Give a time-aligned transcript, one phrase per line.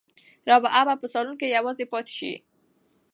[0.49, 2.33] رابعه به په صالون کې یوازې پاتې شي.